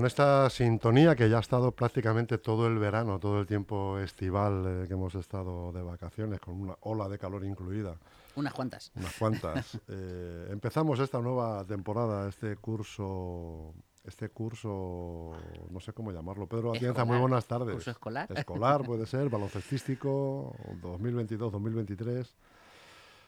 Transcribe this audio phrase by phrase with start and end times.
[0.00, 4.64] Con esta sintonía que ya ha estado prácticamente todo el verano, todo el tiempo estival
[4.66, 7.98] eh, que hemos estado de vacaciones, con una ola de calor incluida.
[8.34, 8.90] Unas cuantas.
[8.94, 9.78] Unas cuantas.
[9.88, 15.32] Eh, empezamos esta nueva temporada, este curso, este curso,
[15.68, 16.46] no sé cómo llamarlo.
[16.46, 17.74] Pedro Atienza, muy buenas tardes.
[17.74, 18.26] ¿Curso escolar?
[18.34, 22.26] Escolar puede ser, baloncestístico, 2022-2023.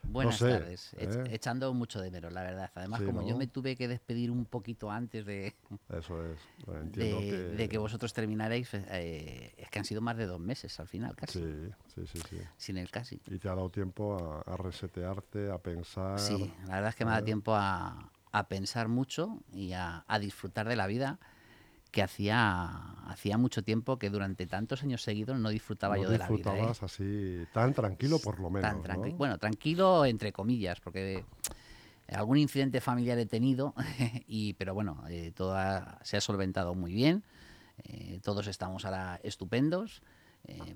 [0.08, 0.94] Buenas tardes.
[0.98, 1.24] ¿eh?
[1.30, 2.70] Echando mucho de menos, la verdad.
[2.74, 5.54] Además, como yo me tuve que despedir un poquito antes de.
[5.88, 6.38] Eso es.
[6.92, 7.78] de, que...
[7.78, 11.40] vosotros terminaréis, eh, es que han sido más de dos meses al final, casi.
[11.40, 12.18] Sí, sí, sí.
[12.30, 12.36] sí.
[12.56, 13.20] Sin el casi.
[13.26, 16.18] Y te ha dado tiempo a, resetearte, a pensar.
[16.18, 18.10] Sí, la verdad es que me ha dado tiempo a,
[18.48, 21.18] pensar mucho y a disfrutar de la vida
[21.92, 22.68] que hacía,
[23.06, 26.56] hacía mucho tiempo que durante tantos años seguidos no disfrutaba yo de la vida.
[26.56, 26.72] ¿eh?
[26.80, 28.74] así, tan tranquilo por lo menos.
[29.16, 31.22] Bueno, tranquilo entre comillas, porque
[32.08, 33.74] algún incidente familiar he tenido,
[34.26, 35.54] y, pero bueno, eh, todo
[36.02, 37.22] se ha solventado muy bien,
[37.84, 40.02] eh, todos estamos ahora estupendos.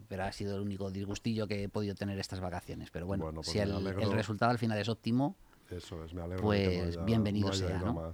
[0.06, 2.91] pero ha sido el único disgustillo que he podido tener estas vacaciones.
[2.91, 5.34] Pero bueno, pues si el, resultado al final es óptimo,
[5.70, 7.78] Eso es, me alegro pues bienvenido sea.
[7.78, 8.12] ¿no?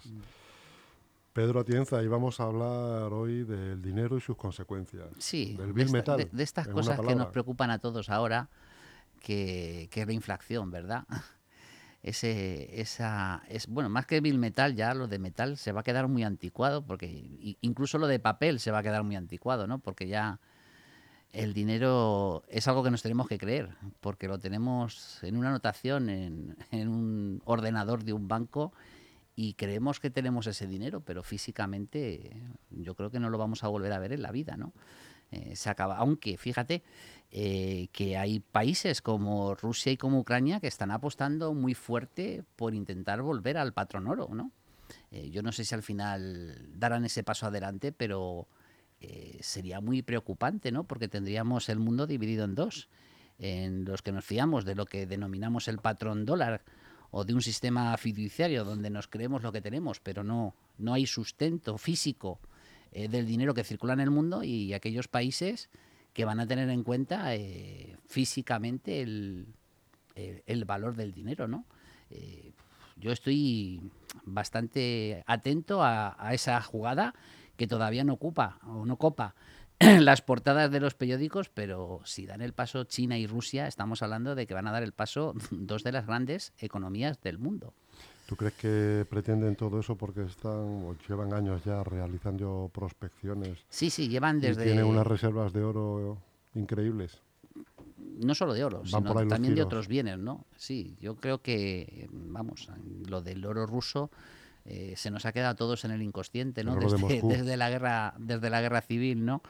[1.32, 5.06] Pedro Atienza, y vamos a hablar hoy del dinero y sus consecuencias.
[5.18, 8.50] Sí, del de, metal, de, estas cosas que nos preocupan a todos ahora,
[9.20, 11.04] que, es la inflación, ¿verdad?
[12.02, 15.84] Ese, esa, es, bueno, más que Bill Metal, ya lo de metal se va a
[15.84, 19.78] quedar muy anticuado, porque incluso lo de papel se va a quedar muy anticuado, ¿no?
[19.78, 20.40] Porque ya
[21.30, 26.10] el dinero es algo que nos tenemos que creer, porque lo tenemos en una anotación
[26.10, 28.72] en, en un ordenador de un banco
[29.34, 32.36] y creemos que tenemos ese dinero, pero físicamente
[32.70, 34.72] yo creo que no lo vamos a volver a ver en la vida, ¿no?
[35.30, 36.82] Eh, se acaba, aunque fíjate
[37.30, 42.74] eh, que hay países como Rusia y como Ucrania que están apostando muy fuerte por
[42.74, 44.52] intentar volver al patrón oro, ¿no?
[45.10, 48.46] Eh, yo no sé si al final darán ese paso adelante, pero
[49.40, 50.84] sería muy preocupante, ¿no?
[50.84, 52.88] Porque tendríamos el mundo dividido en dos,
[53.40, 56.62] en los que nos fiamos de lo que denominamos el patrón dólar,
[57.12, 61.06] o de un sistema fiduciario donde nos creemos lo que tenemos, pero no, no hay
[61.06, 62.40] sustento físico
[62.90, 65.68] eh, del dinero que circula en el mundo y aquellos países
[66.14, 69.46] que van a tener en cuenta eh, físicamente el,
[70.14, 71.66] el, valor del dinero, ¿no?
[72.10, 72.52] Eh,
[72.96, 73.80] yo estoy
[74.24, 77.14] bastante atento a, esa jugada
[77.56, 79.34] que todavía no ocupa o no copa
[80.00, 84.34] las portadas de los periódicos, pero si dan el paso China y Rusia, estamos hablando
[84.34, 87.74] de que van a dar el paso dos de las grandes economías del mundo.
[88.26, 93.58] ¿Tú crees que pretenden todo eso porque están o llevan años ya realizando prospecciones?
[93.68, 94.62] Sí, sí, llevan desde...
[94.62, 96.18] Y tienen unas reservas de oro
[96.54, 97.20] increíbles.
[97.98, 100.46] No solo de oro, sino también de otros bienes, ¿no?
[100.56, 102.70] Sí, yo creo que, vamos,
[103.06, 104.10] lo del oro ruso
[104.64, 106.76] eh, se nos ha quedado a todos en el inconsciente, ¿no?
[106.76, 109.42] Desde, la guerra, desde la guerra civil, ¿no?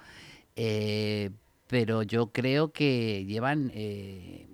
[0.57, 1.31] Eh,
[1.67, 4.47] pero yo creo que llevan eh,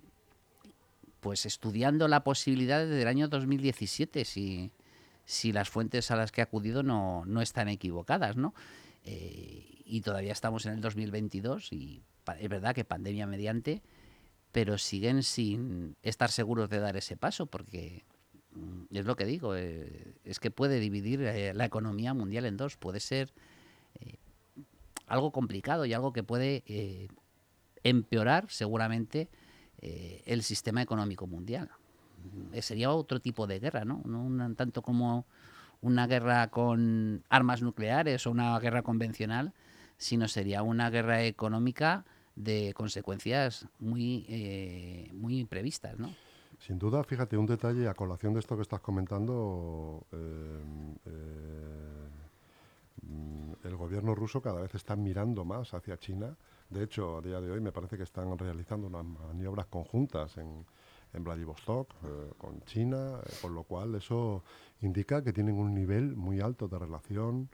[1.20, 4.72] pues estudiando la posibilidad desde el año 2017, si,
[5.24, 8.54] si las fuentes a las que he acudido no, no están equivocadas, ¿no?
[9.90, 12.02] y todavía estamos en el 2022 y
[12.38, 13.80] es verdad que pandemia mediante,
[14.52, 18.04] pero siguen sin estar seguros de dar ese paso porque
[18.90, 22.76] es lo que digo, eh, es que puede dividir eh, la economía mundial en dos,
[22.76, 23.32] puede ser
[24.00, 24.16] eh,
[25.06, 26.62] algo complicado y algo que puede
[27.82, 29.28] empeorar seguramente
[29.80, 31.70] el sistema económico mundial.
[32.60, 34.02] sería otro tipo de guerra, ¿no?
[34.04, 35.24] No tanto como
[35.80, 39.54] una guerra con armas nucleares o una guerra convencional,
[39.96, 42.04] sino sería una guerra económica
[42.34, 46.14] de consecuencias muy, muy previstas, ¿no?
[46.58, 50.62] Sin duda, fíjate, un detalle a colación de esto que estás comentando, eh,
[51.06, 52.08] eh,
[53.64, 56.36] el gobierno ruso cada vez está mirando más hacia China.
[56.68, 60.66] De hecho, a día de hoy me parece que están realizando unas maniobras conjuntas en,
[61.10, 64.44] Vladivostok eh, con China, con lo cual eso
[64.82, 67.48] indica que tienen un nivel muy alto de relación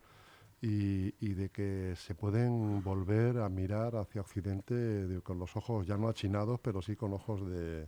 [0.60, 6.08] y, de que se pueden volver a mirar hacia Occidente con los ojos ya no
[6.08, 7.86] achinados, pero sí con ojos de,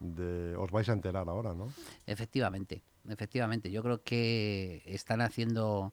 [0.00, 1.68] os vais a enterar ahora, ¿no?
[2.06, 3.70] Efectivamente, efectivamente.
[3.70, 5.92] Yo creo que están haciendo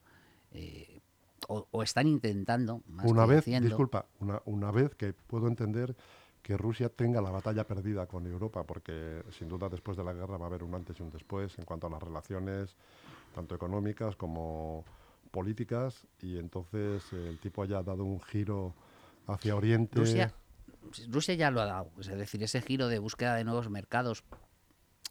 [0.51, 1.00] eh,
[1.47, 2.81] o, están intentando.
[3.03, 5.95] una vez, disculpa, una, una vez que puedo entender
[6.41, 10.38] que Rusia tenga la batalla perdida con Europa, porque sin duda después de la guerra
[10.38, 12.75] va a haber un antes y un después en cuanto a las relaciones,
[13.33, 14.83] tanto económicas como
[15.31, 18.73] políticas, y entonces el tipo haya dado un giro
[19.25, 19.99] hacia Oriente.
[19.99, 20.33] Rusia
[21.38, 24.24] ya lo ha dado, es decir, ese giro de búsqueda de nuevos mercados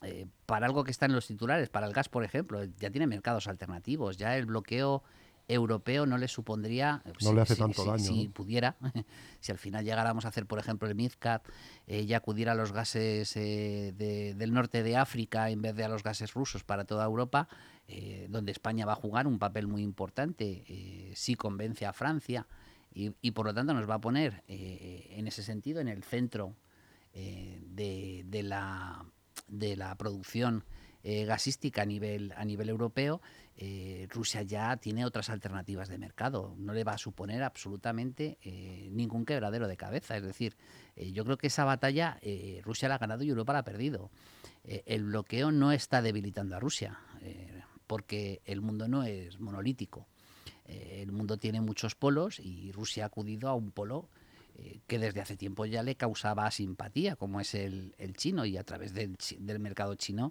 [0.03, 3.07] eh, para algo que está en los titulares, para el gas, por ejemplo, ya tiene
[3.07, 5.03] mercados alternativos, ya el bloqueo
[5.49, 8.77] europeo no le supondría, no le hace tanto daño, si pudiera,
[9.41, 11.47] si al final llegáramos a hacer, por ejemplo, el MidCat
[11.87, 13.93] eh, y acudir a los gases eh,
[14.37, 17.49] del norte de África en vez de a los gases rusos para toda Europa,
[17.89, 22.47] eh, donde España va a jugar un papel muy importante si convence a Francia
[22.95, 26.57] y, por lo tanto nos va a poner en ese sentido en el centro
[27.15, 29.05] de, de, la,
[29.49, 30.65] de la producción
[31.03, 33.21] gasística a nivel, a nivel europeo
[33.57, 36.55] eh, Rusia ya tiene otras alternativas de mercado.
[36.59, 40.17] No le va a suponer absolutamente eh, ningún quebradero de cabeza.
[40.17, 40.57] Es decir,
[40.97, 42.19] eh, yo creo que esa batalla
[42.63, 44.11] Rusia la ha ganado y Europa la ha perdido.
[44.65, 46.99] el bloqueo no está debilitando a Rusia,
[47.87, 50.07] porque el mundo no es monolítico.
[51.01, 54.09] El mundo tiene muchos polos y Rusia ha acudido a un polo
[54.87, 58.93] que desde hace tiempo ya le causaba simpatía, como es el, chino, y a través
[58.93, 59.17] del,
[59.59, 60.31] mercado chino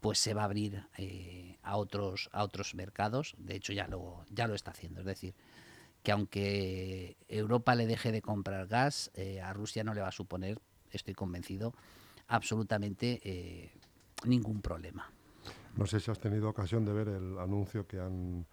[0.00, 3.34] pues se va a abrir eh, a otros a otros mercados.
[3.38, 5.00] De hecho ya lo ya lo está haciendo.
[5.00, 5.34] Es decir
[6.02, 10.12] que aunque Europa le deje de comprar gas eh, a Rusia no le va a
[10.12, 10.60] suponer
[10.90, 11.74] estoy convencido
[12.28, 13.72] absolutamente eh,
[14.24, 15.10] ningún problema.
[15.76, 18.46] No sé si has tenido ocasión de ver el anuncio que han,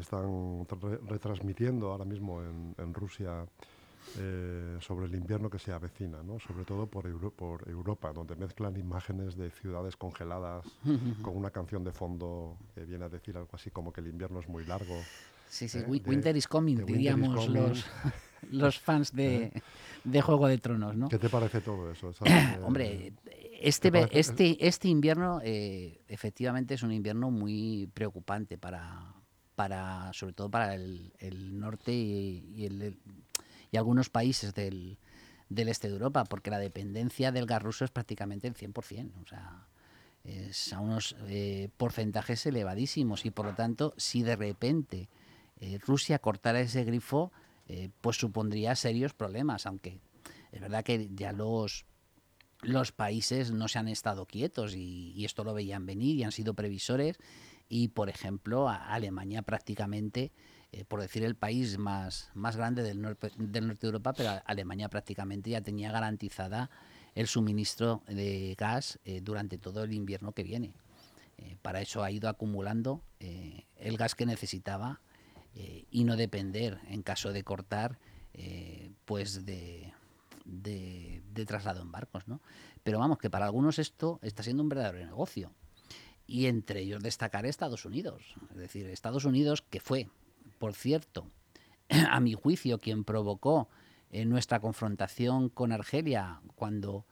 [0.00, 0.66] están
[1.06, 3.46] retransmitiendo ahora mismo en, en Rusia
[4.18, 6.38] eh, sobre el invierno que se avecina, ¿no?
[6.38, 10.64] sobre todo por, por Europa, donde mezclan imágenes de ciudades congeladas
[11.22, 14.38] con una canción de fondo que viene a decir algo así como que el invierno
[14.40, 14.94] es muy largo.
[15.48, 15.84] Sí, sí, ¿eh?
[15.86, 17.86] Winter is coming, diríamos Los,
[18.50, 19.62] los fans de, ¿Eh?
[20.04, 20.94] de, Juego de Tronos.
[20.94, 21.08] ¿no?
[21.08, 22.12] ¿Qué te parece todo eso?
[22.62, 23.14] Hombre,
[23.60, 29.14] este, este, este invierno efectivamente es un invierno muy preocupante para,
[29.54, 31.12] para sobre todo para el,
[31.58, 32.98] norte y, el,
[33.70, 34.98] y algunos países del,
[35.48, 39.10] este de Europa, porque la dependencia del gas ruso es prácticamente el 100%.
[39.22, 39.66] O sea,
[40.24, 45.08] es a unos eh, porcentajes elevadísimos y por lo tanto, si de repente
[45.60, 47.32] eh, Rusia cortara ese grifo,
[47.68, 49.98] eh, pues supondría serios problemas, aunque
[50.52, 51.86] es verdad que ya los
[52.62, 56.54] los países no se han estado quietos y esto lo veían venir y han sido
[56.54, 57.18] previsores
[57.68, 60.32] y por ejemplo Alemania prácticamente
[60.74, 64.42] eh, por decir el país más, más grande del norte, del norte de Europa, pero
[64.44, 66.68] Alemania prácticamente ya tenía garantizada
[67.14, 70.74] el suministro de gas eh, durante todo el invierno que viene.
[71.38, 75.00] Eh, para eso ha ido acumulando el gas que necesitaba
[75.90, 77.96] y no depender, en caso de cortar,
[79.04, 79.92] pues de,
[80.44, 82.26] de, de, traslado en barcos.
[82.26, 82.40] ¿no?
[82.82, 85.52] Pero vamos, que para algunos esto está siendo un verdadero negocio.
[86.26, 88.22] Y entre ellos destacar Estados Unidos.
[88.50, 90.08] Es decir, Estados Unidos que fue
[90.58, 91.30] por cierto,
[92.10, 93.68] a mi juicio, quien provocó
[94.10, 97.06] eh, nuestra confrontación con Argelia cuando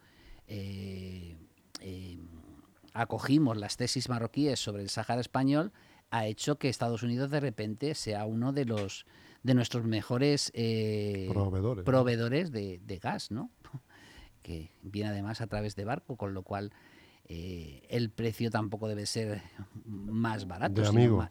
[0.47, 1.37] eh,
[1.81, 2.19] eh,
[2.94, 5.73] acogimos las tesis marroquíes sobre el Sáhara español,
[6.11, 9.06] ha hecho que Estados Unidos de repente sea uno de los
[9.43, 10.53] de nuestros mejores
[11.85, 13.50] proveedores, de, gas, ¿no?
[14.42, 16.73] que viene además a través de barco, con lo cual
[17.29, 19.43] el precio tampoco debe ser
[19.85, 20.83] más barato,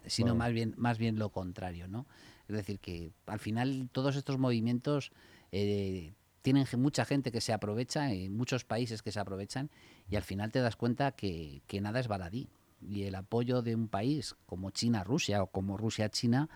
[0.08, 2.08] sino, más, bien, más bien lo contrario, ¿no?
[2.48, 5.12] Es decir, que al final todos estos movimientos
[5.52, 9.70] eh, tienen mucha gente que se aprovecha, en muchos países que se aprovechan,
[10.10, 12.50] y al final te das cuenta que, nada es baladí.
[12.82, 16.50] Y el apoyo de un país como China-Rusia o como Rusia-China,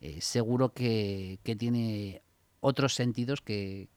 [0.00, 2.22] eh, seguro que, tiene
[2.60, 3.88] otros sentidos que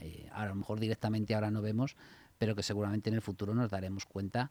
[0.00, 1.96] eh, a lo mejor directamente ahora no vemos,
[2.42, 4.50] pero que seguramente en el futuro nos daremos cuenta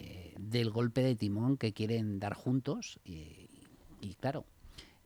[0.00, 2.98] eh, del golpe de timón que quieren dar juntos.
[3.04, 4.46] Y, claro,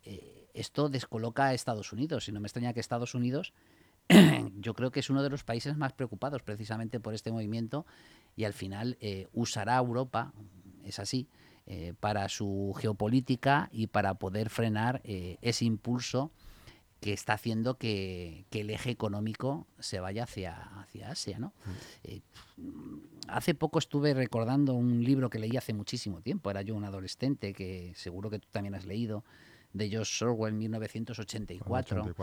[0.05, 2.27] eh, esto descoloca a Estados Unidos.
[2.27, 3.53] Y no me extraña que Estados Unidos,
[4.59, 7.85] yo creo que es uno de los países más preocupados precisamente por este movimiento
[8.37, 10.33] y al final eh, usará a Europa,
[10.83, 11.29] es así,
[12.01, 16.31] para su geopolítica y para poder frenar ese impulso
[17.05, 21.39] que está haciendo que, el eje económico se vaya hacia, hacia Asia.
[21.39, 21.49] ¿no?
[21.49, 21.71] Mm.
[22.05, 22.23] Eh,
[23.29, 27.53] hace poco estuve recordando un libro que leí hace muchísimo tiempo, era yo un adolescente,
[27.53, 29.23] que seguro que tú también has leído,
[29.75, 32.15] de George Orwell en 1984,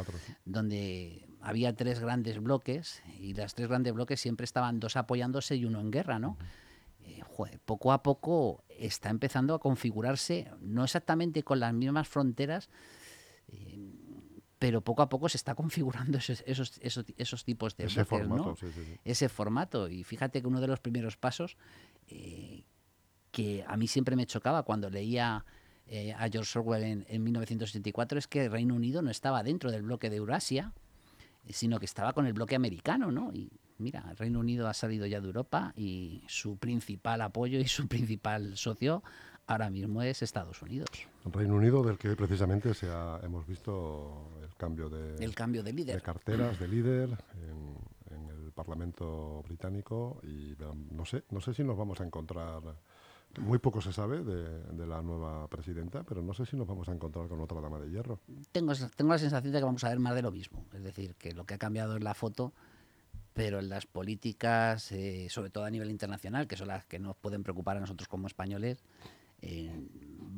[0.45, 5.65] donde había tres grandes bloques y los tres grandes bloques siempre estaban dos apoyándose y
[5.65, 6.39] uno en guerra, ¿no?
[7.03, 7.21] Eh,
[7.65, 12.69] poco a poco está empezando a configurarse, no exactamente con las mismas fronteras,
[13.50, 13.90] eh,
[14.61, 16.79] pero poco a poco se está configurando esos, esos,
[17.17, 18.55] esos, tipos de ese formato,
[19.03, 19.89] ese formato.
[19.89, 21.57] Y fíjate que uno de los primeros pasos
[22.09, 22.63] eh,
[23.31, 25.45] que a mí siempre me chocaba cuando leía
[25.87, 29.71] eh, a George Orwell en, en, 1984 es que el Reino Unido no estaba dentro
[29.71, 30.73] del bloque de Eurasia,
[31.49, 33.33] sino que estaba con el bloque americano, ¿no?
[33.33, 33.49] Y
[33.79, 37.87] mira, el Reino Unido ha salido ya de Europa y su principal apoyo y su
[37.87, 39.01] principal socio
[39.51, 40.89] ahora mismo es Estados Unidos.
[41.25, 42.88] Reino Unido, del que precisamente se
[43.24, 45.96] hemos visto el cambio de, el cambio de líder.
[45.96, 47.10] De carteras de líder
[47.43, 47.91] en,
[48.29, 50.55] el Parlamento británico y
[50.91, 52.62] no sé, no sé si nos vamos a encontrar.
[53.39, 56.91] Muy poco se sabe de, la nueva presidenta, pero no sé si nos vamos a
[56.91, 58.20] encontrar con otra dama de hierro.
[58.51, 60.65] Tengo, tengo la sensación de que vamos a ver más de lo mismo.
[60.74, 62.51] Es decir, que lo que ha cambiado es la foto
[63.34, 67.15] pero en las políticas, eh, sobre todo a nivel internacional, que son las que nos
[67.15, 68.84] pueden preocupar a nosotros como españoles,
[69.41, 69.71] eh,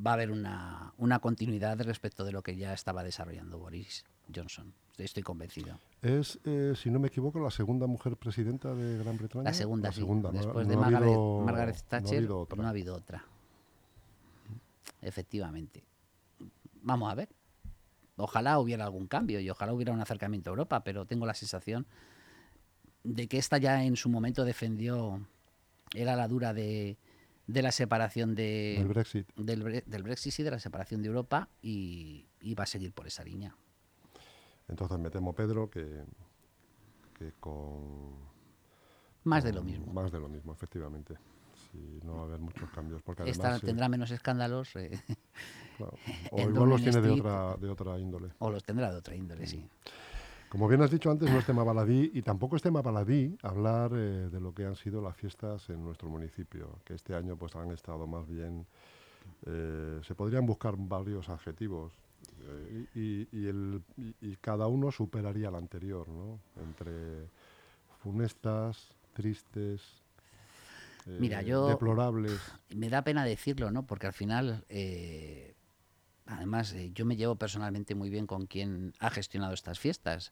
[0.06, 4.74] va a haber una, una, continuidad respecto de lo que ya estaba desarrollando Boris Johnson.
[4.98, 5.80] Estoy convencido.
[6.02, 9.46] Es, eh, si no me equivoco, la segunda mujer presidenta de Gran Bretaña.
[9.46, 10.06] La segunda, sí.
[10.32, 13.26] Después de Margaret, Thatcher, no ha habido otra.
[15.02, 15.84] Efectivamente.
[16.82, 17.30] Vamos a ver.
[18.18, 21.88] Ojalá hubiera algún cambio y ojalá hubiera un acercamiento a Europa, pero tengo la sensación
[23.04, 25.26] de que esta ya en su momento defendió,
[25.96, 26.98] era la dura de,
[27.48, 29.28] de la separación de, del Brexit.
[29.36, 32.26] Del, del, Brexit y de la separación de Europa y,
[32.58, 33.56] va a seguir por esa línea.
[34.68, 36.04] Entonces me temo, Pedro, que,
[37.18, 38.32] que con...
[39.26, 39.92] Más de lo mismo.
[39.94, 41.16] Más de lo mismo, efectivamente.
[41.72, 43.02] Si no va a haber muchos cambios.
[43.02, 44.76] Porque Esta tendrá menos escándalos.
[44.76, 44.92] Eh,
[46.32, 48.32] o igual los tiene de otra, de otra índole.
[48.40, 49.68] O los tendrá de otra índole, sí.
[50.54, 53.90] Como bien has dicho antes, no es tema baladí y tampoco es tema baladí hablar
[53.96, 57.56] eh, de lo que han sido las fiestas en nuestro municipio, que este año pues
[57.56, 58.68] han estado más bien,
[59.48, 61.92] eh, se podrían buscar varios adjetivos
[62.44, 66.40] eh, y, cada uno superaría al anterior, ¿no?
[66.62, 66.92] Entre
[68.04, 69.82] funestas, tristes,
[71.08, 72.40] Mira, yo, deplorables.
[72.76, 73.88] Me da pena decirlo, ¿no?
[73.88, 74.64] Porque al final
[76.26, 80.32] Además, eh, yo me llevo personalmente muy bien con quien ha gestionado estas fiestas,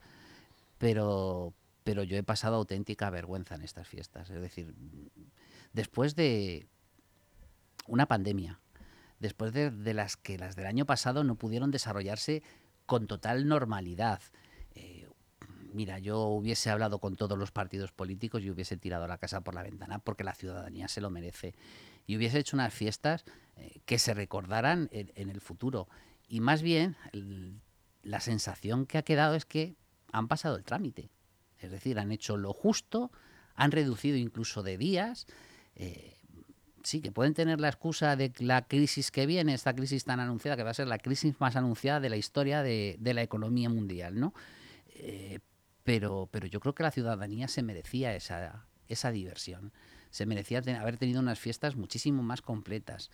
[0.77, 4.29] pero, pero yo he pasado auténtica vergüenza en estas fiestas.
[4.29, 4.73] Es decir,
[5.73, 6.67] después de
[7.87, 8.59] una pandemia,
[9.19, 12.43] después de, las que las del año pasado no pudieron desarrollarse
[12.85, 14.21] con total normalidad.
[15.73, 19.55] Mira, yo hubiese hablado con todos los partidos políticos y hubiese tirado la casa por
[19.55, 21.53] la ventana porque la ciudadanía se lo merece
[22.05, 23.23] y hubiese hecho unas fiestas
[23.55, 25.87] eh, que se recordaran en, el futuro.
[26.27, 26.97] Y más bien,
[28.03, 29.75] la sensación que ha quedado es que
[30.11, 31.09] han pasado el trámite.
[31.59, 33.11] Es decir, han hecho lo justo,
[33.55, 35.27] han reducido incluso de días.
[35.75, 36.17] Eh,
[36.83, 40.57] sí, que pueden tener la excusa de la crisis que viene, esta crisis tan anunciada,
[40.57, 44.19] que va a ser la crisis más anunciada de la historia de, la economía mundial,
[44.19, 44.33] ¿no?
[44.95, 45.39] Eh,
[45.83, 49.71] pero, pero yo creo que la ciudadanía se merecía esa, esa diversión
[50.11, 53.09] se merecía haber tenido unas fiestas muchísimo más completas.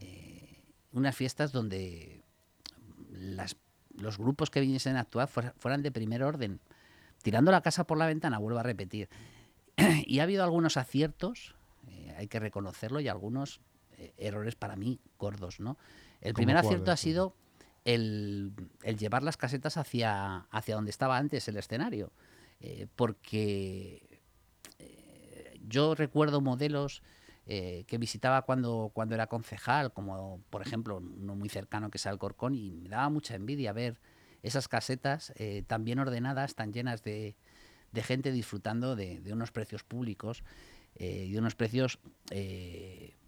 [0.00, 0.62] Eh,
[0.92, 2.22] unas fiestas donde
[3.96, 6.60] los grupos que viniesen a actuar fueran de primer orden.
[7.22, 9.08] Tirando la casa por la ventana, vuelvo a repetir.
[10.06, 11.54] y ha habido algunos aciertos,
[11.88, 13.60] eh, hay que reconocerlo, y algunos
[13.96, 15.58] eh, errores para mí gordos.
[15.58, 15.78] ¿no?
[16.20, 17.34] El primer acierto ha sido
[17.84, 18.52] el,
[18.98, 22.12] llevar las casetas hacia, hacia donde estaba antes el escenario.
[22.96, 24.20] porque
[25.68, 27.02] yo recuerdo modelos
[27.44, 32.06] eh, que visitaba cuando, cuando era concejal, como por ejemplo uno muy cercano que es
[32.06, 33.98] Alcorcón, y me daba mucha envidia ver
[34.44, 37.36] esas casetas eh, tan bien ordenadas, tan llenas de,
[37.94, 40.44] gente disfrutando de, unos precios públicos
[40.94, 41.98] eh, y de unos precios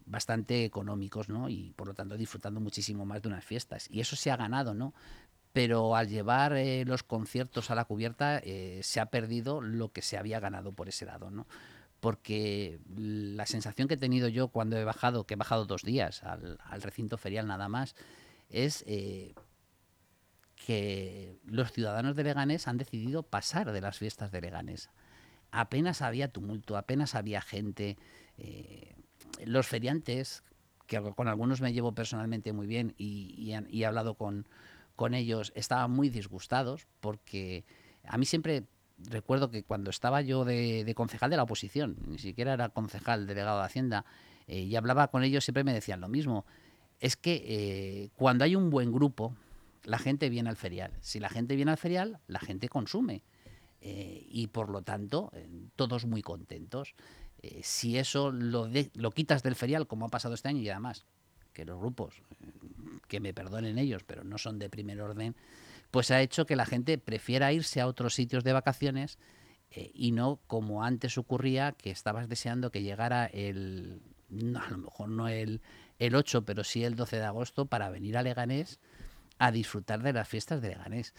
[0.05, 1.49] bastante económicos, ¿no?
[1.49, 3.87] Y por lo tanto disfrutando muchísimo más de unas fiestas.
[3.89, 4.93] Y eso se ha ganado, ¿no?
[5.53, 6.53] Pero al llevar
[6.85, 8.41] los conciertos a la cubierta
[8.81, 11.47] se ha perdido lo que se había ganado por ese lado, ¿no?
[12.05, 16.23] porque la sensación que he tenido yo cuando he bajado, que he bajado dos días
[16.23, 17.95] al, recinto ferial nada más,
[18.47, 19.33] es eh,
[20.55, 24.91] que los ciudadanos de Leganés han decidido pasar de las fiestas de Leganés.
[25.49, 27.97] Apenas había tumulto, apenas había gente.
[28.37, 28.93] Eh,
[29.45, 30.43] los feriantes,
[30.87, 34.47] que con algunos me llevo personalmente muy bien y, he hablado con,
[34.95, 37.65] con ellos, estaban muy disgustados porque
[38.07, 38.65] a mí siempre
[38.97, 43.59] recuerdo que cuando estaba yo de, concejal de la oposición, ni siquiera era concejal delegado
[43.59, 44.05] de Hacienda,
[44.47, 46.45] eh, y hablaba con ellos, siempre me decían lo mismo.
[46.99, 49.35] Es que eh, cuando hay un buen grupo,
[49.83, 50.91] la gente viene al ferial.
[51.01, 53.23] Si la gente viene al ferial, la gente consume.
[53.81, 55.31] Eh, y por lo tanto,
[55.75, 56.95] todos muy contentos.
[57.63, 61.05] Si eso lo, lo quitas del ferial, como ha pasado este año, y además
[61.53, 62.21] que los grupos,
[63.07, 65.35] que me perdonen ellos, pero no son de primer orden,
[65.89, 69.17] pues ha hecho que la gente prefiera irse a otros sitios de vacaciones
[69.71, 75.09] eh, y no como antes ocurría, que estabas deseando que llegara el, a lo mejor
[75.09, 75.61] no el,
[75.97, 78.79] el 8, pero sí el 12 de agosto para venir a Leganés
[79.37, 81.13] a disfrutar de las fiestas de Leganés.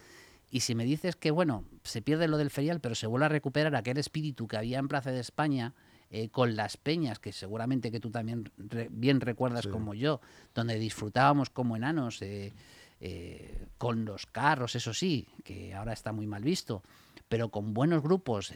[0.51, 3.31] Y si me dices que, bueno, se pierde lo del ferial, pero se vuelve a
[3.31, 5.75] recuperar aquel espíritu que había en Plaza de España
[6.09, 8.49] eh, con las peñas, que seguramente que tú también
[8.91, 10.21] bien recuerdas como yo,
[10.55, 12.53] donde disfrutábamos como enanos eh,
[13.01, 16.85] eh, con los carros, eso sí, que ahora está muy mal visto,
[17.29, 18.53] pero con buenos grupos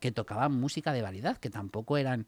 [0.00, 2.26] que tocaban música de variedad, que tampoco eran,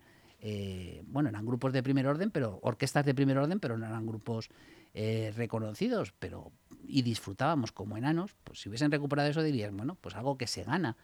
[1.07, 4.51] bueno, eran grupos de primer orden, pero orquestas de primer orden, pero no eran grupos
[4.93, 6.53] reconocidos, pero
[6.87, 10.63] y disfrutábamos como enanos, pues si hubiesen recuperado eso dirías, bueno, pues algo que se
[10.63, 10.99] gana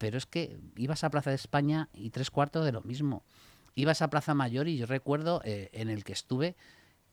[0.00, 3.22] pero es que ibas a Plaza de España y tres cuartos de lo mismo.
[3.74, 6.56] Ibas a Plaza Mayor y yo recuerdo eh, en el que estuve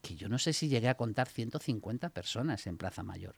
[0.01, 3.35] que yo no sé si llegué a contar 150 personas en Plaza Mayor.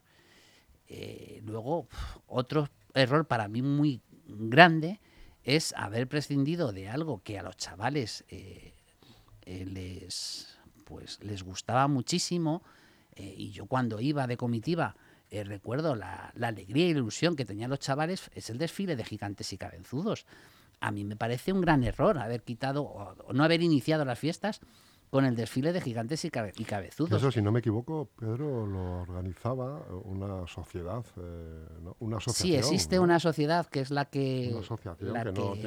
[0.88, 1.88] Eh, luego,
[2.28, 5.02] otro error para mí muy grande
[5.44, 8.76] es haber prescindido de algo que a los chavales eh,
[9.48, 12.62] les, pues, les gustaba muchísimo.
[13.16, 14.96] y yo cuando iba de comitiva
[15.32, 19.04] eh, recuerdo la, alegría y la ilusión que tenían los chavales es el desfile de
[19.04, 20.26] gigantes y cabezudos.
[20.80, 24.62] A mí me parece un gran error haber quitado o, no haber iniciado las fiestas
[25.10, 27.12] con el desfile de gigantes y, cabezudos.
[27.12, 31.66] Eso, si no me equivoco, Pedro lo organizaba una sociedad, eh,
[32.00, 32.48] una asociación.
[32.48, 34.56] Sí, existe una sociedad que es la que,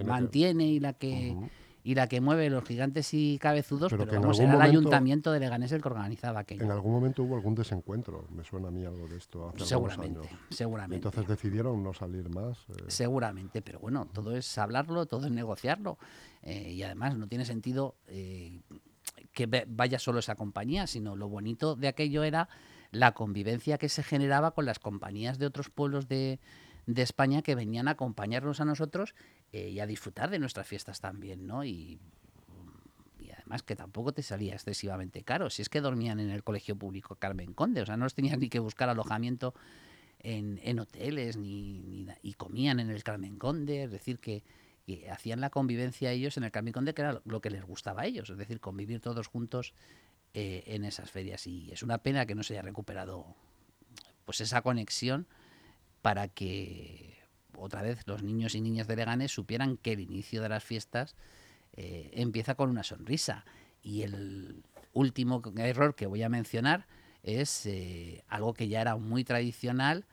[0.04, 1.36] mantiene y la que
[1.84, 5.40] y la que mueve los gigantes y cabezudos, pero, que vamos, era el ayuntamiento de
[5.40, 6.64] Leganés el que organizaba aquello.
[6.64, 10.20] En algún momento hubo algún desencuentro, me suena a mí algo de esto hace seguramente,
[10.20, 10.40] años.
[10.50, 11.08] Seguramente.
[11.08, 12.58] Entonces decidieron no salir más.
[12.68, 12.84] Eh.
[12.86, 15.98] Seguramente, pero bueno, todo es hablarlo, todo es negociarlo.
[16.42, 18.60] Eh, y además no tiene sentido eh,
[19.32, 22.48] que vaya solo esa compañía, sino lo bonito de aquello era
[22.92, 26.38] la convivencia que se generaba con las compañías de otros pueblos de,
[26.86, 29.14] de España que venían a acompañarnos a nosotros
[29.52, 31.64] eh, y a disfrutar de nuestras fiestas también, ¿no?
[31.64, 32.00] Y,
[33.34, 37.16] además que tampoco te salía excesivamente caro, si es que dormían en el colegio público
[37.16, 39.54] Carmen Conde, o sea, no los tenían ni que buscar alojamiento
[40.20, 44.42] en, hoteles ni, y comían en el Carmen Conde, es decir, que,
[45.10, 48.06] hacían la convivencia ellos en el Carmen Conde, que era lo que les gustaba a
[48.06, 49.74] ellos, es decir, convivir todos juntos
[50.34, 51.46] eh, en esas ferias.
[51.46, 53.34] Y es una pena que no se haya recuperado
[54.24, 55.26] pues esa conexión
[56.02, 57.21] para que
[57.56, 61.14] otra vez los niños y niñas de Leganés supieran que el inicio de las fiestas
[61.74, 63.44] eh, empieza con una sonrisa.
[63.82, 64.62] Y el
[64.92, 66.86] último error que voy a mencionar
[67.22, 70.04] es eh, algo que ya era muy tradicional,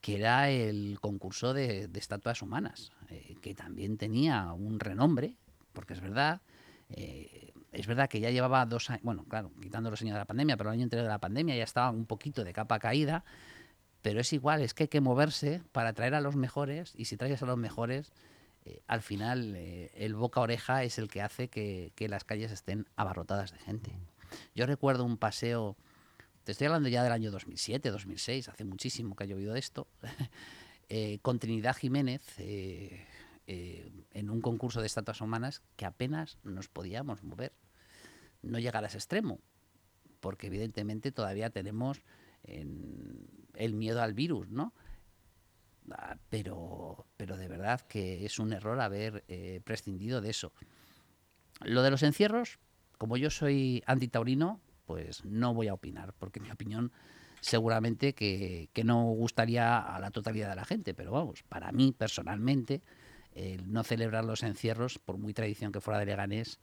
[0.00, 5.34] que era el concurso de, estatuas humanas, eh, que también tenía un renombre,
[5.72, 6.40] porque es verdad,
[6.88, 10.56] es verdad que ya llevaba dos años, bueno, claro, quitando los años de la pandemia,
[10.56, 13.24] pero el año anterior de la pandemia ya estaba un poquito de capa caída,
[14.02, 17.16] pero es igual, es que hay que moverse para traer a los mejores y si
[17.16, 18.12] traes a los mejores,
[18.64, 22.86] eh, al final eh, el boca oreja es el que hace que, las calles estén
[22.96, 23.92] abarrotadas de gente.
[24.54, 25.76] Yo recuerdo un paseo,
[26.44, 29.86] te estoy hablando ya del año 2007, 2006, hace muchísimo que ha llovido esto,
[30.88, 32.22] eh, con Trinidad Jiménez
[33.46, 37.52] en un concurso de estatuas humanas que apenas nos podíamos mover.
[38.42, 39.40] No llegar a ese extremo,
[40.20, 42.00] porque evidentemente todavía tenemos
[42.44, 44.72] el miedo al virus, ¿no?
[45.92, 50.52] Ah, pero, pero de verdad que es un error haber eh, prescindido de eso.
[51.62, 52.58] Lo de los encierros,
[52.98, 56.92] como yo soy antitaurino, pues no voy a opinar, porque mi opinión
[57.40, 62.82] seguramente que, no gustaría a la totalidad de la gente, pero vamos, para mí personalmente,
[63.32, 66.60] el no celebrar los encierros, por muy tradición que fuera de Leganés,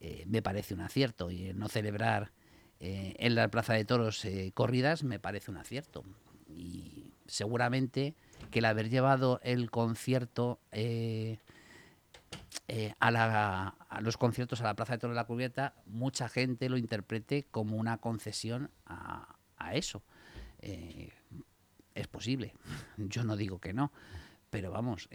[0.00, 2.32] eh, me parece un acierto, y el no celebrar
[2.80, 6.04] eh, en la Plaza de Toros eh, corridas me parece un acierto.
[6.48, 8.14] Y seguramente
[8.50, 11.38] que el haber llevado el concierto eh,
[13.00, 17.46] a, los conciertos a la Plaza de Toros de la Cubierta, mucha gente lo interprete
[17.50, 19.34] como una concesión a,
[19.72, 20.02] eso.
[20.60, 22.54] es posible,
[22.96, 23.92] yo no digo que no,
[24.50, 25.08] pero vamos,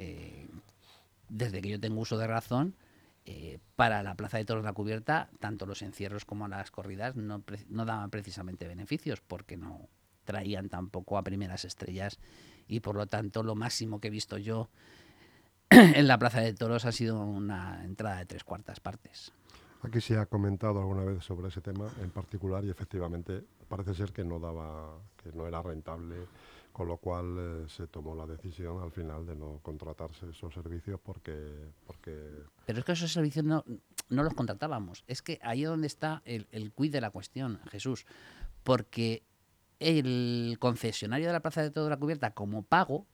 [1.30, 2.76] desde que yo tengo uso de razón,
[3.25, 7.41] eh, para la Plaza de Toros la Cubierta, tanto los encierros como las corridas no,
[7.69, 9.88] daban precisamente beneficios porque no
[10.25, 12.19] traían tampoco a primeras estrellas
[12.67, 14.69] y por lo tanto lo máximo que he visto yo
[15.69, 19.31] en la Plaza de Toros ha sido una entrada de tres cuartas partes.
[19.83, 24.12] Aquí se ha comentado alguna vez sobre ese tema en particular y efectivamente parece ser
[24.12, 26.27] que no daba, que no era rentable
[26.73, 30.99] con lo cual eh, se tomó la decisión al final de no contratarse esos servicios
[30.99, 31.71] porque...
[31.86, 32.43] porque...
[32.65, 33.63] Pero es que esos servicios no,
[34.09, 35.03] no los contratábamos.
[35.07, 38.05] Es que ahí es donde está el, el quid de la cuestión, Jesús.
[38.63, 39.23] Porque
[39.79, 43.05] el concesionario de la Plaza de Todo la Cubierta, como pago,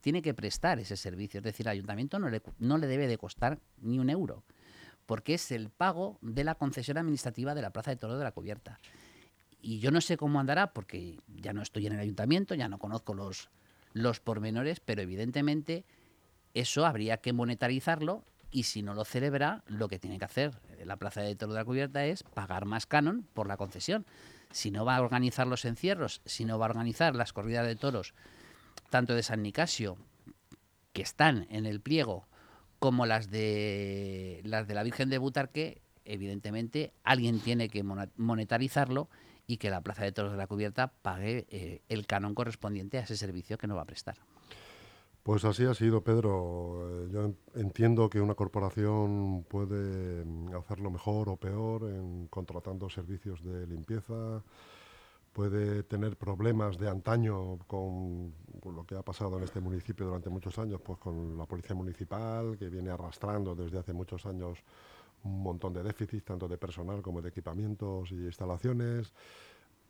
[0.00, 1.38] tiene que prestar ese servicio.
[1.38, 4.44] Es decir, al ayuntamiento no le, no le debe de costar ni un euro,
[5.06, 8.32] porque es el pago de la concesión administrativa de la Plaza de Todo de la
[8.32, 8.78] Cubierta.
[9.60, 12.78] Y yo no sé cómo andará porque ya no estoy en el ayuntamiento, ya no
[12.78, 13.50] conozco los,
[13.92, 15.84] los pormenores, pero evidentemente
[16.54, 20.52] eso habría que monetarizarlo y si no lo celebra, lo que tiene que hacer
[20.84, 24.06] la Plaza de Toros de la Cubierta es pagar más canon por la concesión.
[24.50, 27.76] Si no va a organizar los encierros, si no va a organizar las corridas de
[27.76, 28.14] toros,
[28.88, 29.98] tanto de San Nicasio,
[30.94, 32.26] que están en el pliego,
[32.78, 39.08] como las de las de la Virgen de Butarque, evidentemente alguien tiene que monetarizarlo
[39.46, 43.02] y que la Plaza de Toros de la Cubierta pague eh, el canon correspondiente a
[43.02, 44.16] ese servicio que no va a prestar.
[45.22, 47.04] Pues así ha sido, Pedro.
[47.04, 53.42] Eh, yo entiendo que una corporación puede mm, hacerlo mejor o peor en contratando servicios
[53.44, 54.42] de limpieza,
[55.32, 60.58] puede tener problemas de antaño con, lo que ha pasado en este municipio durante muchos
[60.58, 64.58] años, pues con la policía municipal, que viene arrastrando desde hace muchos años
[65.24, 69.12] un montón de déficits, tanto de personal como de equipamientos y instalaciones.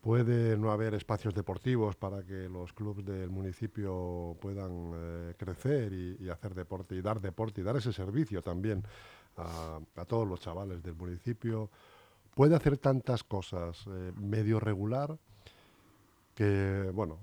[0.01, 6.29] Puede no haber espacios deportivos para que los clubes del municipio puedan eh, crecer y,
[6.31, 8.85] hacer deporte y dar deporte y dar ese servicio también
[9.37, 11.69] a, todos los chavales del municipio.
[12.35, 15.19] Puede hacer tantas cosas eh, medio regular
[16.35, 17.19] que, bueno,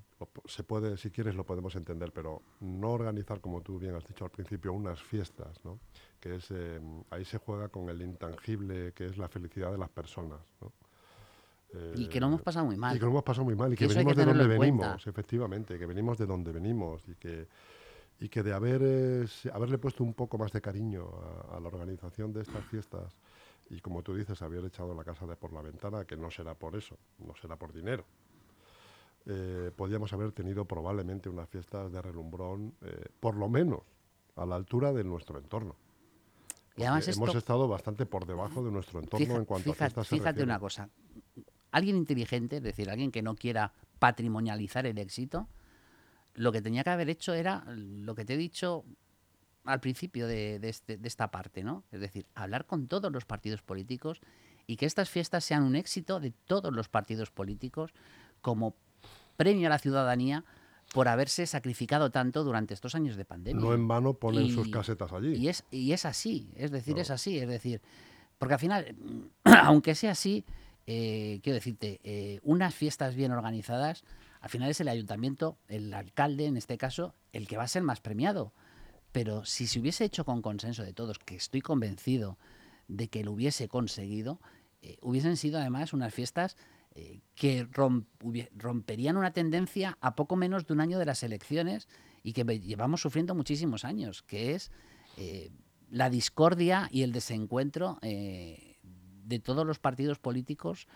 [0.45, 4.25] se puede, si quieres lo podemos entender, pero no organizar, como tú bien has dicho
[4.25, 5.79] al principio, unas fiestas, ¿no?
[6.25, 9.89] Que es, eh, ahí se juega con el intangible que es la felicidad de las
[9.89, 10.39] personas.
[10.59, 10.71] ¿no?
[11.95, 12.95] y que no hemos pasado muy mal.
[12.95, 15.85] Y que no hemos pasado muy mal y que, venimos de donde venimos, efectivamente, que
[15.85, 17.47] venimos de donde venimos y que,
[18.19, 21.07] y que de haber, eh, haberle puesto un poco más de cariño
[21.51, 23.13] a, la organización de estas fiestas
[23.69, 26.55] y como tú dices, haber echado la casa de por la ventana, que no será
[26.55, 28.03] por eso, no será por dinero.
[29.27, 33.81] Eh, podíamos haber tenido probablemente unas fiestas de relumbrón, eh, por lo menos
[34.37, 35.75] a la altura de nuestro entorno.
[36.77, 40.43] Y además hemos estado bastante por debajo de nuestro entorno en cuanto a fiestas Fíjate
[40.43, 40.89] una cosa,
[41.71, 45.47] alguien inteligente, es decir, alguien que no quiera patrimonializar el éxito,
[46.33, 48.83] lo que tenía que haber hecho era lo que te he dicho
[49.63, 51.83] al principio de, este, de, esta parte, ¿no?
[51.91, 54.21] Es decir, hablar con todos los partidos políticos
[54.67, 57.93] y que estas fiestas sean un éxito de todos los partidos políticos
[58.41, 58.75] como
[59.37, 60.45] premio a la ciudadanía
[60.93, 63.61] por haberse sacrificado tanto durante estos años de pandemia.
[63.61, 65.35] No en vano ponen sus casetas allí.
[65.35, 67.81] Y es, y es así, es decir, es así, es decir,
[68.37, 68.95] porque al final,
[69.43, 70.45] aunque sea así,
[70.87, 74.03] eh, quiero decirte, eh, unas fiestas bien organizadas,
[74.39, 77.81] al final es el ayuntamiento, el alcalde en este caso, el que va a ser
[77.81, 78.53] más premiado.
[79.11, 82.37] Pero si se hubiese hecho con consenso de todos, que estoy convencido
[82.87, 84.39] de que lo hubiese conseguido,
[84.81, 86.57] eh, hubiesen sido además unas fiestas
[87.35, 87.67] que
[88.55, 91.89] romperían una tendencia a poco menos de un año de las elecciones
[92.23, 94.71] y que llevamos sufriendo muchísimos años, que es
[95.89, 97.99] la discordia y el desencuentro
[99.25, 100.87] de todos los partidos políticos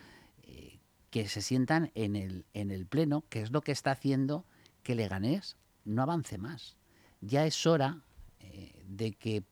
[0.44, 4.46] eh, que se sientan en el, en el Pleno, que es lo que está haciendo
[4.84, 6.78] que Leganés no avance más.
[7.20, 8.04] Ya es hora
[8.40, 9.44] eh, de que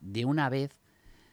[0.00, 0.80] de una vez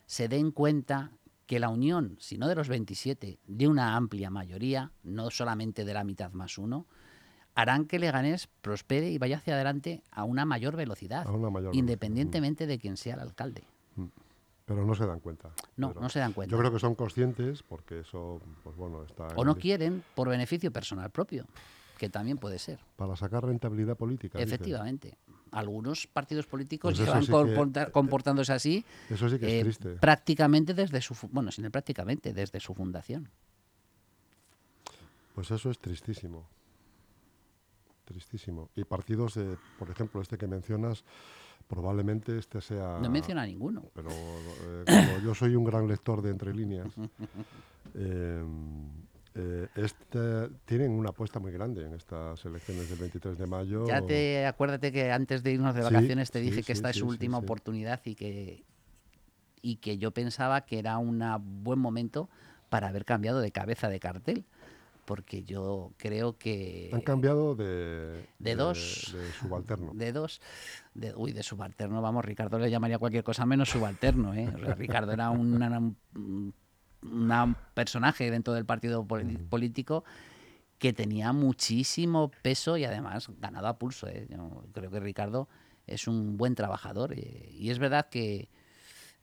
[0.06, 1.14] se den cuenta
[1.50, 5.96] que la unión, si no de los 27, de una amplia mayoría, no solamente de
[5.96, 6.86] la mitad más uno,
[7.56, 11.26] harán que Leganés prospere y vaya hacia adelante a una mayor velocidad,
[11.72, 13.64] independientemente de quién sea el alcalde.
[13.96, 14.06] Mm.
[14.68, 15.50] Pero no se dan cuenta.
[15.76, 16.52] No, no se dan cuenta.
[16.52, 19.30] Yo creo que son conscientes porque eso, pues bueno, está...
[19.36, 21.48] O no quieren por beneficio personal propio,
[21.98, 22.80] que también puede ser.
[22.96, 24.38] Para sacar rentabilidad política.
[24.38, 25.18] Efectivamente.
[25.52, 28.86] Algunos partidos políticos pues llevan comportándose así.
[29.10, 29.90] Eso sí que es eh, triste.
[29.96, 31.16] Prácticamente desde su...
[31.32, 33.30] Bueno, sin prácticamente, desde su fundación.
[35.36, 36.48] Pues eso es tristísimo.
[38.06, 38.70] Tristísimo.
[38.76, 39.40] Y partidos,
[39.78, 41.04] por ejemplo, este que mencionas
[41.70, 43.00] probablemente este sea...
[43.00, 43.84] No menciona ninguno.
[43.94, 46.88] Pero eh, como yo soy un gran lector de entre líneas,
[47.94, 48.44] eh,
[49.42, 53.88] eh, este, tienen una apuesta muy grande en estas elecciones del 23 de mayo.
[53.88, 57.08] Ya te acuérdate que antes de irnos de vacaciones te dije que esta es su
[57.08, 58.66] última oportunidad y que,
[59.62, 61.24] y que yo pensaba que era un
[61.64, 62.30] buen momento
[62.70, 64.46] para haber cambiado de cabeza de cartel
[65.06, 66.92] porque yo creo que...
[66.94, 69.16] Han cambiado de, de, dos...
[69.18, 69.92] De, subalterno.
[69.96, 70.40] De dos...
[70.94, 74.36] De, uy, de subalterno, vamos, Ricardo le llamaría cualquier cosa menos subalterno.
[74.36, 74.52] ¿eh?
[74.78, 76.54] Ricardo era un,
[77.74, 80.04] personaje dentro del partido político
[80.78, 84.08] que tenía muchísimo peso y además ganado a pulso.
[84.08, 84.28] ¿eh?
[84.30, 85.50] Yo creo que Ricardo
[85.88, 88.50] es un buen trabajador eh, y es verdad que,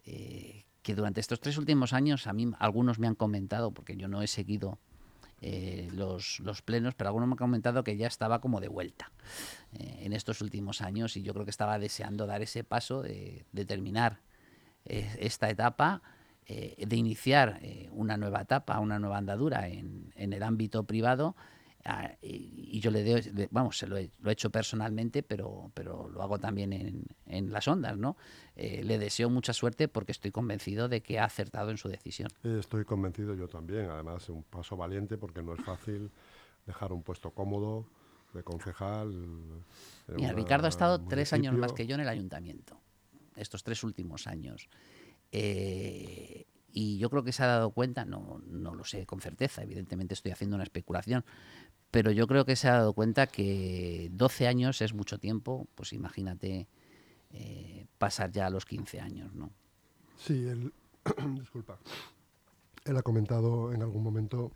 [0.03, 4.23] que durante estos tres últimos años a mí algunos me han comentado, porque yo no
[4.23, 4.79] he seguido
[5.43, 9.13] eh, los, los, plenos, pero algunos me han comentado que ya estaba como de vuelta
[9.73, 13.45] eh, en estos últimos años y yo creo que estaba deseando dar ese paso de,
[13.67, 14.21] terminar
[14.87, 16.01] eh, esta etapa,
[16.47, 21.35] de iniciar una nueva etapa, una nueva andadura en, en, el ámbito privado,
[21.89, 26.37] Ah, y, yo le doy, vamos, se lo he, hecho personalmente, pero, pero lo hago
[26.37, 28.17] también en, en las ondas, ¿no?
[28.57, 32.29] Eh, le deseo mucha suerte porque estoy convencido de que ha acertado en su decisión.
[32.43, 36.11] Estoy convencido yo también, además es un paso valiente porque no es fácil
[36.67, 37.87] dejar un puesto cómodo
[38.35, 39.15] de concejal.
[40.09, 42.81] Mira, Ricardo ha estado tres años más que yo en el ayuntamiento,
[43.37, 44.69] estos tres últimos años.
[45.33, 49.63] Eh, y yo creo que se ha dado cuenta, no, no lo sé con certeza,
[49.63, 51.25] evidentemente estoy haciendo una especulación,
[51.91, 55.93] pero yo creo que se ha dado cuenta que 12 años es mucho tiempo, pues
[55.95, 56.69] imagínate
[57.33, 59.51] eh, pasar ya a los 15 años, ¿no?
[60.19, 60.73] Sí, él,
[61.39, 61.79] disculpa,
[62.85, 64.53] él ha comentado en algún momento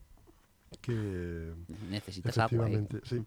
[0.80, 1.54] que
[1.88, 2.70] necesitas agua.
[2.70, 2.86] ¿eh?
[3.02, 3.24] Sí,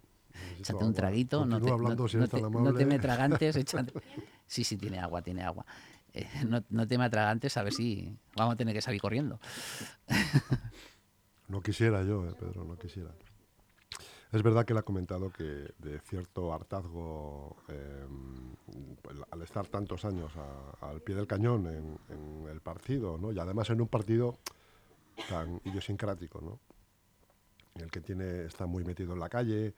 [0.59, 3.93] échate un traguito, no te, no, si te, no te, me tragantes, échate.
[4.45, 5.65] Sí, sí, tiene agua, tiene agua.
[6.47, 9.39] No, no te me atragantes a ver si vamos a tener que salir corriendo.
[11.47, 13.11] no quisiera yo, eh, Pedro, no quisiera.
[14.31, 15.43] Es verdad que él ha comentado que
[15.77, 18.55] de cierto hartazgo, em,
[19.29, 20.31] al estar tantos años
[20.81, 23.31] al pie del cañón en, el partido, ¿no?
[23.31, 24.39] y además en un partido
[25.29, 26.59] tan idiosincrático, ¿no?
[27.75, 29.75] el que tiene, está muy metido en la calle,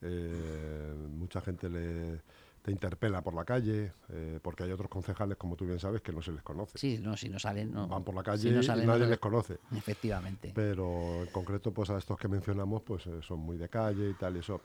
[0.00, 2.22] eh, mucha gente le,
[2.68, 6.12] te interpela por la calle, eh, porque hay otros concejales, como tú bien sabes, que
[6.12, 6.76] no se les conoce.
[6.76, 7.88] Sí, no, si no salen, no.
[7.88, 9.58] Van por la calle y nadie les conoce.
[9.74, 10.52] Efectivamente.
[10.54, 14.14] Pero en concreto, pues a estos que mencionamos, pues eh, son muy de calle y
[14.14, 14.60] tal, y eso,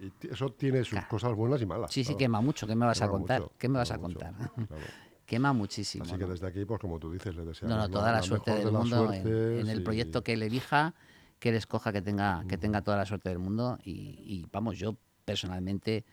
[0.00, 1.92] y eso tiene sus cosas buenas y malas.
[1.92, 2.66] Sí, sí, quema mucho.
[2.66, 3.48] ¿Qué me vas a contar?
[3.58, 4.34] ¿Qué me vas a contar?
[5.24, 6.04] quema muchísimo.
[6.04, 8.52] Así que desde aquí, pues como tú dices, le deseamos no, no, toda la, suerte
[8.56, 10.94] del mundo en, el proyecto que él elija
[11.38, 14.96] que él escoja que tenga, que tenga toda la suerte del mundo y, vamos, yo
[15.24, 16.04] personalmente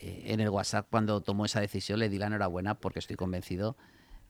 [0.00, 3.76] eh, en el WhatsApp cuando tomó esa decisión le di la enhorabuena porque estoy convencido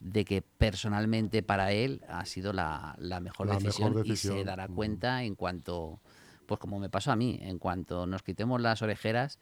[0.00, 5.34] de que personalmente para él ha sido la, mejor, decisión y se dará cuenta en
[5.34, 6.00] cuanto,
[6.46, 9.38] pues como me pasó a mí, en cuanto nos quitemos las orejeras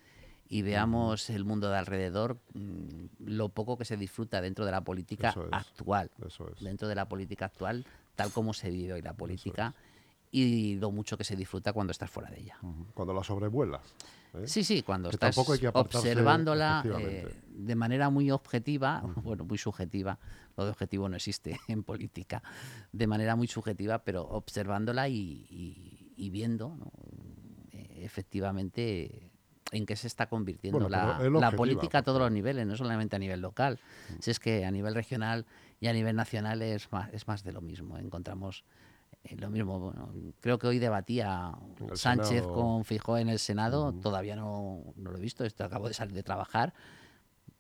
[0.49, 4.83] y veamos el mundo de alrededor, mm, lo poco que se disfruta dentro de la
[4.83, 6.11] política actual,
[6.61, 7.87] dentro de la política actual,
[8.17, 9.75] tal como se vive hoy la política
[10.31, 12.59] y lo mucho que se disfruta cuando estás fuera de ella.
[12.95, 13.83] Cuando la sobrevuelas.
[14.41, 14.49] ¿Eh?
[14.49, 20.19] Sí, sí, cuando estás observándola eh, de manera muy objetiva, bueno, muy subjetiva,
[20.57, 22.43] lo de objetivo no existe en política,
[22.93, 26.77] de manera muy subjetiva, pero observándola y, viendo
[27.73, 29.31] eh, efectivamente
[29.71, 33.41] en qué se está convirtiendo la, política a todos los niveles, no solamente a nivel
[33.41, 33.79] local.
[34.21, 35.47] Si es que a nivel regional
[35.81, 37.99] y a nivel nacional es más, es más de lo mismo.
[37.99, 38.65] Encontramos
[39.37, 39.93] lo mismo,
[40.41, 41.53] creo que hoy debatía
[41.95, 46.15] Sánchez con Fijó en el Senado, todavía no, lo he visto, esto acabo de salir
[46.15, 46.73] de trabajar,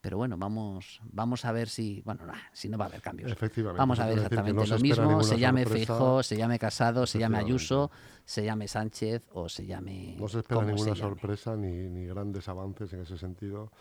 [0.00, 3.36] pero bueno, vamos, vamos a ver si, bueno, si no va a haber cambios.
[3.76, 7.90] Vamos a ver exactamente lo mismo, se llame Fijó, se llame Casado, se llame Ayuso,
[8.24, 10.16] se llame Sánchez o se llame...
[10.18, 13.72] No se espera ninguna sorpresa ni, ni grandes avances en ese sentido.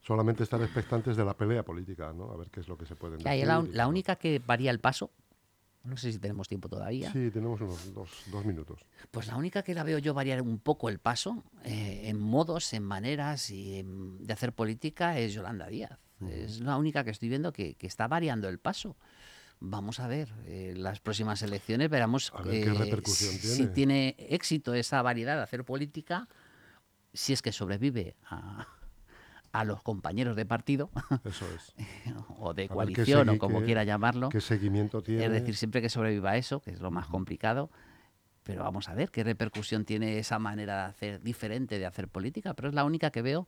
[0.00, 2.30] Solamente estar expectantes de la pelea política, ¿no?
[2.30, 3.18] A ver qué es lo que se puede.
[3.22, 5.10] La, la única que varía el paso,
[5.84, 7.12] no sé si tenemos tiempo todavía.
[7.12, 7.94] Sí, tenemos unos
[8.30, 8.80] dos, minutos.
[9.10, 12.72] Pues la única que la veo yo variar un poco el paso eh, en modos,
[12.72, 15.98] en maneras y de hacer política es Yolanda Díaz.
[16.26, 18.96] Es la única que estoy viendo que, está variando el paso.
[19.60, 25.42] Vamos a ver, eh, las próximas elecciones veremos eh, si tiene éxito esa variedad de
[25.42, 26.28] hacer política,
[27.12, 28.66] si es que sobrevive a,
[29.54, 30.90] a los compañeros de partido,
[32.40, 34.28] o de coalición, o como quiera llamarlo.
[34.28, 35.24] ¿Qué seguimiento tiene?
[35.24, 37.70] Es decir, siempre que sobreviva eso, que es lo más complicado,
[38.42, 42.54] pero vamos a ver qué repercusión tiene esa manera de hacer diferente de hacer política,
[42.54, 43.46] pero es la única que veo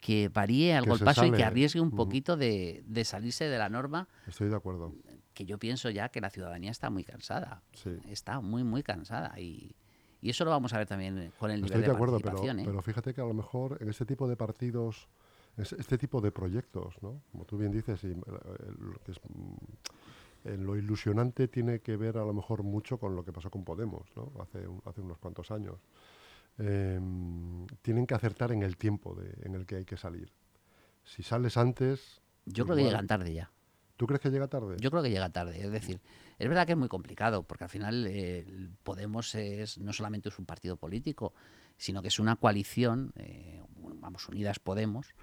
[0.00, 4.08] que varíe algo el paso y que arriesgue un poquito de, salirse de la norma.
[4.26, 4.94] Estoy de acuerdo.
[5.34, 7.62] Que yo pienso ya que la ciudadanía está muy cansada.
[8.08, 9.38] Está muy, muy cansada.
[9.38, 9.76] Y,
[10.22, 12.56] eso lo vamos a ver también con el nivel de, acuerdo, participación.
[12.56, 12.72] Pero, ¿eh?
[12.72, 15.06] pero fíjate que a lo mejor en este tipo de partidos
[15.56, 17.22] este tipo de proyectos, ¿no?
[17.30, 18.22] Como tú bien dices, y, mm,
[20.44, 24.06] lo ilusionante tiene que ver a lo mejor mucho con lo que pasó con Podemos,
[24.16, 24.32] ¿no?
[24.40, 25.76] Hace, hace unos cuantos años.
[26.58, 30.32] Em, tienen que acertar en el tiempo en el que hay que salir.
[31.02, 32.20] Si sales antes...
[32.46, 33.50] Yo creo que llegan tarde ya.
[33.96, 34.76] ¿Tú crees que llega tarde?
[34.80, 35.60] Yo creo que llega tarde.
[35.60, 36.00] Es decir,
[36.38, 40.38] es verdad que es muy complicado, porque al final eh, Podemos es no solamente es
[40.38, 41.32] un partido político,
[41.76, 43.62] sino que es una coalición, eh,
[44.00, 45.14] vamos, Unidas Podemos,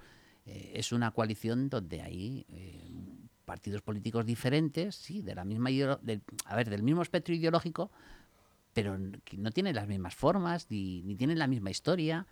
[0.44, 5.70] eh, es una coalición donde hay eh, partidos políticos diferentes, sí, de la misma
[6.46, 7.90] a ver, del mismo espectro ideológico,
[8.72, 12.26] pero no tienen las mismas formas ni, tienen la misma historia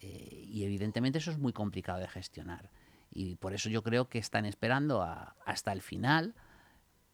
[0.00, 2.70] eh, y evidentemente eso es muy complicado de gestionar.
[3.10, 5.02] Y por eso yo creo que están esperando
[5.44, 6.34] hasta el final,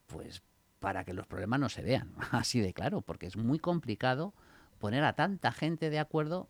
[0.07, 0.43] pues
[0.81, 4.35] para que los problemas no se vean, así de claro, porque es muy complicado
[4.79, 6.49] poner a tanta gente de acuerdo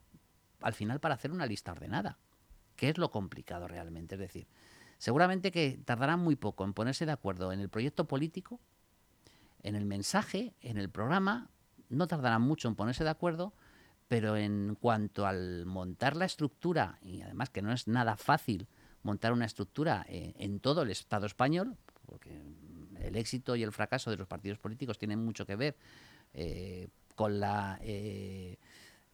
[0.62, 2.18] al final para hacer una lista ordenada,
[2.82, 4.16] que es lo complicado realmente.
[4.16, 4.48] Es decir,
[4.98, 8.58] seguramente que tardarán muy poco en ponerse de acuerdo en el proyecto político,
[9.62, 11.48] en el mensaje, en el programa,
[11.90, 13.52] no tardarán mucho en ponerse de acuerdo,
[14.08, 18.66] pero en cuanto al montar la estructura, y además que no es nada fácil
[19.04, 22.36] montar una estructura eh, en todo el Estado español, porque
[22.98, 25.76] el éxito y el fracaso de los partidos políticos tienen mucho que ver
[26.34, 28.58] eh, con la eh,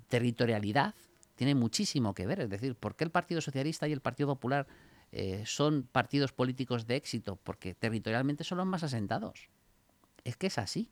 [0.08, 0.94] territorialidad,
[1.38, 2.40] tiene muchísimo que ver.
[2.40, 4.66] Es decir, ¿por qué el Partido Socialista y el Partido Popular
[5.44, 7.36] son partidos políticos de éxito?
[7.36, 9.48] Porque territorialmente son los más asentados.
[10.24, 10.90] Es que es así.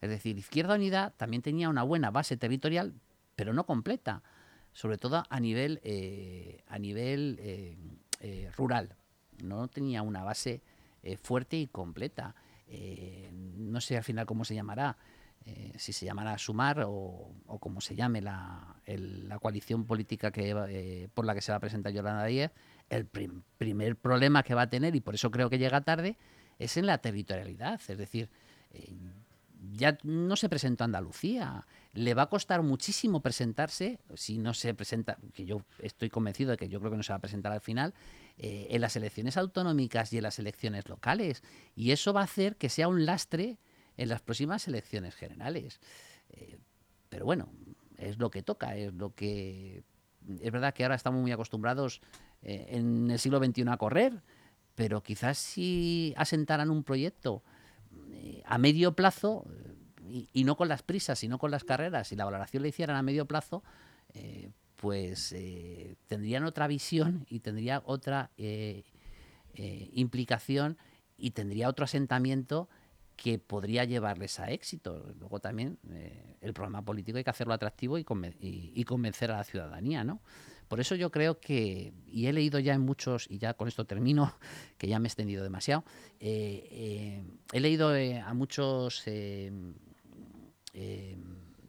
[0.00, 2.94] Es decir, Izquierda Unida también tenía una buena base territorial,
[3.36, 4.22] pero no completa,
[4.72, 7.76] sobre todo a nivel, eh, a nivel eh,
[8.20, 8.96] eh, rural.
[9.42, 10.62] No tenía una base
[11.22, 12.34] fuerte y completa.
[13.32, 14.98] no sé al final cómo se llamará,
[15.76, 18.76] si se llamará Sumar o, como se llame la,
[19.40, 22.52] coalición política que, por la que se va a presentar Yolanda Díez,
[22.88, 26.16] el primer problema que va a tener, y por eso creo que llega tarde,
[26.58, 27.80] es en la territorialidad.
[27.88, 28.30] Es decir,
[29.72, 31.66] ya no se presentó Andalucía.
[31.92, 36.56] Le va a costar muchísimo presentarse, si no se presenta, que yo estoy convencido de
[36.56, 37.94] que yo creo que no se va a presentar al final,
[38.38, 41.42] eh, en las elecciones autonómicas y en las elecciones locales.
[41.74, 43.58] Y eso va a hacer que sea un lastre
[43.96, 45.80] en las próximas elecciones generales.
[46.30, 46.58] Eh,
[47.08, 47.48] pero bueno,
[47.98, 49.82] es lo que toca, es lo que...
[50.40, 52.00] Es verdad que ahora estamos muy acostumbrados
[52.42, 54.22] eh, en el siglo XXI a correr,
[54.74, 57.42] pero quizás si asentaran un proyecto
[58.44, 59.44] a medio plazo,
[60.10, 63.02] y, no con las prisas, sino con las carreras, y la valoración la hicieran a
[63.02, 63.62] medio plazo,
[64.14, 68.84] eh, pues eh, tendrían otra visión y tendría otra eh,
[69.54, 70.78] implicación
[71.18, 72.68] y tendría otro asentamiento
[73.20, 75.12] que podría llevarles a éxito.
[75.18, 75.78] Luego también
[76.40, 78.06] el programa político hay que hacerlo atractivo y,
[78.40, 80.22] y, convencer a la ciudadanía, ¿no?
[80.68, 83.84] Por eso yo creo que, y he leído ya en muchos, y ya con esto
[83.84, 84.32] termino,
[84.78, 85.84] que ya me he extendido demasiado,
[86.18, 89.04] eh, eh, he leído eh, a muchos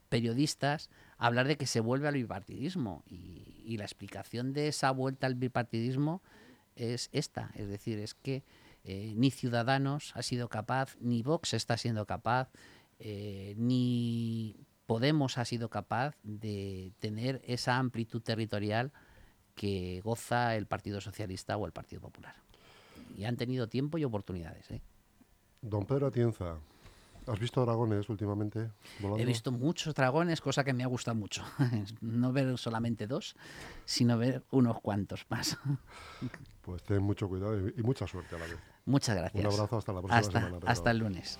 [0.07, 5.35] periodistas hablar de que se vuelve al bipartidismo y, la explicación de esa vuelta al
[5.35, 6.21] bipartidismo
[6.75, 8.43] es esta, es decir, es que
[8.83, 12.49] ni Ciudadanos ha sido capaz, ni Vox está siendo capaz,
[12.99, 18.91] ni Podemos ha sido capaz de tener esa amplitud territorial
[19.55, 22.35] que goza el Partido Socialista o el Partido Popular.
[23.15, 24.69] Y han tenido tiempo y oportunidades.
[24.69, 24.81] ¿eh?
[25.61, 26.57] Don Pedro Atienza,
[27.25, 28.69] ¿has visto dragones últimamente?
[29.17, 31.45] He visto muchos dragones, cosa que me ha gustado mucho.
[32.01, 33.37] no ver solamente dos,
[33.85, 35.57] sino ver unos cuantos más.
[36.63, 38.70] pues ten mucho cuidado y mucha suerte a la vez.
[38.85, 39.45] Muchas gracias.
[39.45, 40.59] Un abrazo hasta la próxima semana.
[40.65, 41.39] Hasta el lunes.